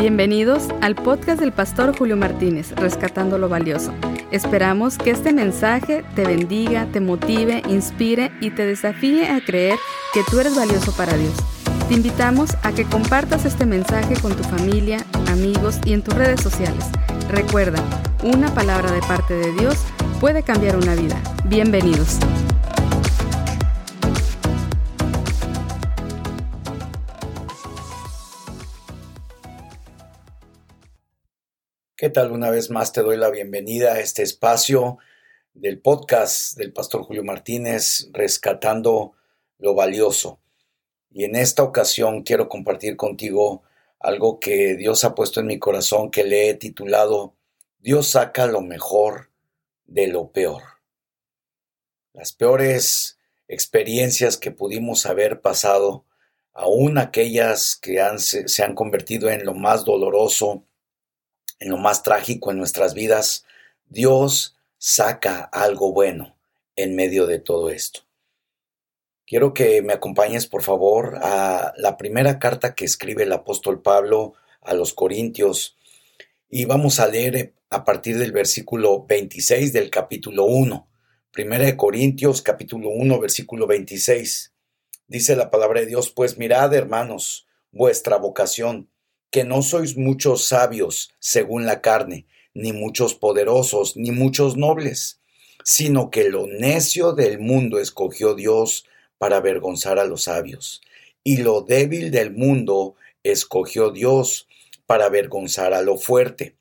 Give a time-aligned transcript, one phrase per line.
[0.00, 3.92] Bienvenidos al podcast del pastor Julio Martínez, Rescatando lo Valioso.
[4.30, 9.78] Esperamos que este mensaje te bendiga, te motive, inspire y te desafíe a creer
[10.14, 11.34] que tú eres valioso para Dios.
[11.86, 16.40] Te invitamos a que compartas este mensaje con tu familia, amigos y en tus redes
[16.40, 16.86] sociales.
[17.28, 17.84] Recuerda,
[18.22, 19.76] una palabra de parte de Dios
[20.18, 21.20] puede cambiar una vida.
[21.44, 22.18] Bienvenidos.
[32.00, 32.32] ¿Qué tal?
[32.32, 34.96] Una vez más te doy la bienvenida a este espacio
[35.52, 39.12] del podcast del pastor Julio Martínez, Rescatando
[39.58, 40.40] lo Valioso.
[41.10, 43.64] Y en esta ocasión quiero compartir contigo
[43.98, 47.34] algo que Dios ha puesto en mi corazón que le he titulado
[47.80, 49.30] Dios saca lo mejor
[49.84, 50.62] de lo peor.
[52.14, 56.06] Las peores experiencias que pudimos haber pasado,
[56.54, 60.64] aún aquellas que se han convertido en lo más doloroso,
[61.60, 63.44] en lo más trágico en nuestras vidas,
[63.86, 66.36] Dios saca algo bueno
[66.74, 68.00] en medio de todo esto.
[69.26, 74.32] Quiero que me acompañes, por favor, a la primera carta que escribe el apóstol Pablo
[74.62, 75.76] a los Corintios
[76.48, 80.88] y vamos a leer a partir del versículo 26 del capítulo 1.
[81.30, 84.52] Primera de Corintios, capítulo 1, versículo 26.
[85.06, 88.90] Dice la palabra de Dios, pues mirad, hermanos, vuestra vocación
[89.30, 95.20] que no sois muchos sabios según la carne, ni muchos poderosos, ni muchos nobles,
[95.64, 98.86] sino que lo necio del mundo escogió Dios
[99.18, 100.80] para avergonzar a los sabios,
[101.22, 104.48] y lo débil del mundo escogió Dios
[104.86, 106.56] para avergonzar a lo fuerte,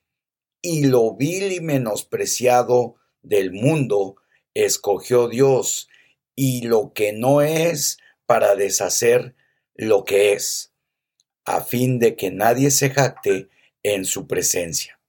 [0.62, 4.17] y lo vil y menospreciado del mundo
[4.53, 5.90] escogió Dios,
[6.36, 9.36] y lo que no es para deshacer
[9.75, 10.72] lo que es
[11.49, 13.49] a fin de que nadie se jacte
[13.81, 14.99] en su presencia.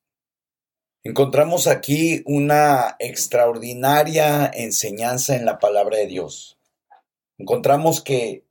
[1.04, 6.58] Encontramos aquí una extraordinaria enseñanza en la palabra de Dios.
[7.36, 8.44] Encontramos que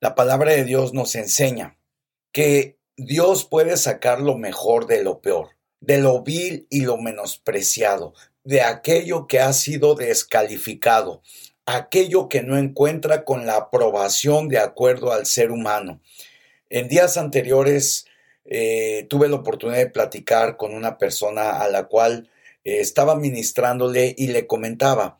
[0.00, 1.78] la palabra de Dios nos enseña
[2.32, 8.14] que Dios puede sacar lo mejor de lo peor, de lo vil y lo menospreciado,
[8.44, 11.22] de aquello que ha sido descalificado,
[11.66, 16.00] aquello que no encuentra con la aprobación de acuerdo al ser humano.
[16.72, 18.06] En días anteriores
[18.46, 22.30] eh, tuve la oportunidad de platicar con una persona a la cual
[22.64, 25.18] eh, estaba ministrándole y le comentaba,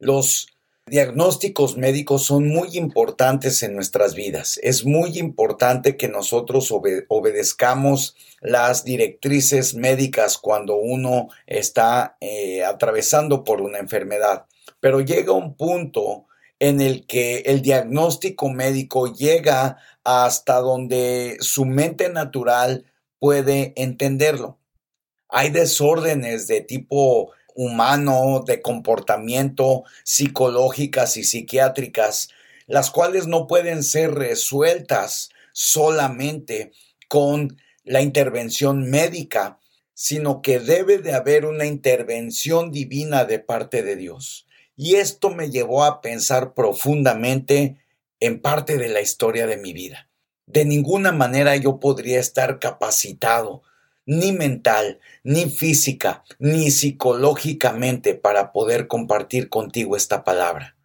[0.00, 0.48] los
[0.86, 4.58] diagnósticos médicos son muy importantes en nuestras vidas.
[4.64, 13.60] Es muy importante que nosotros obedezcamos las directrices médicas cuando uno está eh, atravesando por
[13.60, 14.46] una enfermedad.
[14.80, 16.26] Pero llega un punto
[16.60, 22.84] en el que el diagnóstico médico llega hasta donde su mente natural
[23.18, 24.58] puede entenderlo.
[25.28, 32.28] Hay desórdenes de tipo humano, de comportamiento, psicológicas y psiquiátricas,
[32.66, 36.72] las cuales no pueden ser resueltas solamente
[37.08, 39.58] con la intervención médica,
[39.94, 44.46] sino que debe de haber una intervención divina de parte de Dios.
[44.82, 47.76] Y esto me llevó a pensar profundamente
[48.18, 50.08] en parte de la historia de mi vida.
[50.46, 53.62] De ninguna manera yo podría estar capacitado,
[54.06, 60.78] ni mental, ni física, ni psicológicamente para poder compartir contigo esta palabra.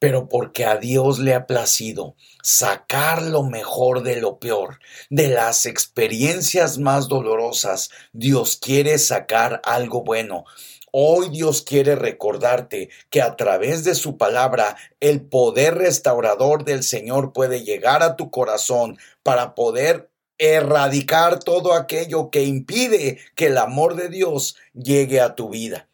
[0.00, 5.66] Pero porque a Dios le ha placido sacar lo mejor de lo peor, de las
[5.66, 10.46] experiencias más dolorosas, Dios quiere sacar algo bueno,
[10.92, 17.32] Hoy Dios quiere recordarte que a través de su palabra el poder restaurador del Señor
[17.32, 23.94] puede llegar a tu corazón para poder erradicar todo aquello que impide que el amor
[23.94, 25.88] de Dios llegue a tu vida.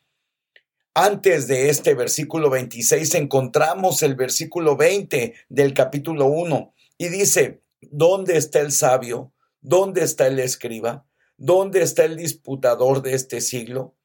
[0.94, 8.38] Antes de este versículo 26 encontramos el versículo 20 del capítulo 1 y dice, ¿dónde
[8.38, 9.32] está el sabio?
[9.60, 11.04] ¿Dónde está el escriba?
[11.36, 13.95] ¿Dónde está el disputador de este siglo?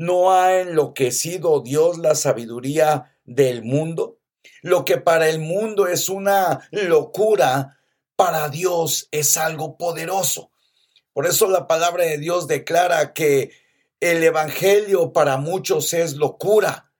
[0.00, 4.18] ¿No ha enloquecido Dios la sabiduría del mundo?
[4.62, 7.78] Lo que para el mundo es una locura,
[8.16, 10.52] para Dios es algo poderoso.
[11.12, 13.50] Por eso la palabra de Dios declara que
[14.00, 16.90] el Evangelio para muchos es locura,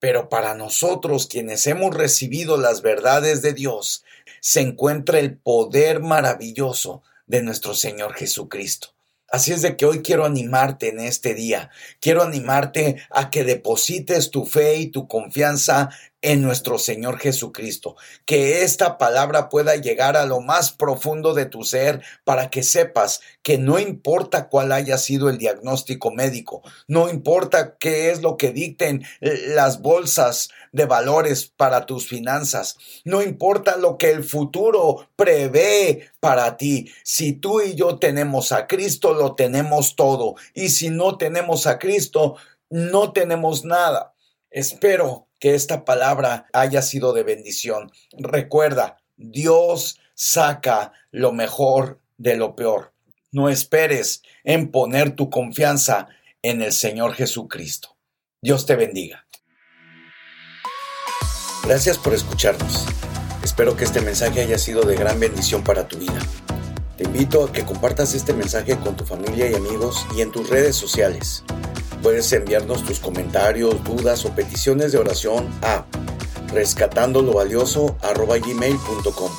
[0.00, 4.02] pero para nosotros quienes hemos recibido las verdades de Dios,
[4.40, 8.95] se encuentra el poder maravilloso de nuestro Señor Jesucristo.
[9.28, 11.70] Así es de que hoy quiero animarte en este día.
[12.00, 15.90] Quiero animarte a que deposites tu fe y tu confianza
[16.26, 17.94] en nuestro Señor Jesucristo.
[18.24, 23.20] Que esta palabra pueda llegar a lo más profundo de tu ser para que sepas
[23.42, 28.50] que no importa cuál haya sido el diagnóstico médico, no importa qué es lo que
[28.50, 36.10] dicten las bolsas de valores para tus finanzas, no importa lo que el futuro prevé
[36.18, 36.90] para ti.
[37.04, 40.34] Si tú y yo tenemos a Cristo, lo tenemos todo.
[40.54, 42.34] Y si no tenemos a Cristo,
[42.68, 44.12] no tenemos nada.
[44.50, 47.90] Espero que esta palabra haya sido de bendición.
[48.12, 52.92] Recuerda, Dios saca lo mejor de lo peor.
[53.32, 56.08] No esperes en poner tu confianza
[56.42, 57.96] en el Señor Jesucristo.
[58.40, 59.26] Dios te bendiga.
[61.64, 62.86] Gracias por escucharnos.
[63.42, 66.18] Espero que este mensaje haya sido de gran bendición para tu vida.
[66.96, 70.48] Te invito a que compartas este mensaje con tu familia y amigos y en tus
[70.48, 71.44] redes sociales.
[72.06, 75.84] Puedes enviarnos tus comentarios, dudas o peticiones de oración a
[76.54, 79.30] rescatandolovalioso.gmail.com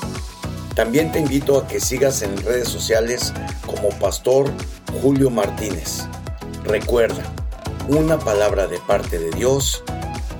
[0.75, 3.31] También te invito a que sigas en redes sociales
[3.65, 4.51] como Pastor
[5.01, 6.09] Julio Martínez.
[6.65, 7.23] Recuerda,
[7.87, 9.81] una palabra de parte de Dios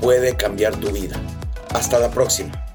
[0.02, 1.16] puede cambiar tu vida.
[1.70, 2.67] Hasta la próxima.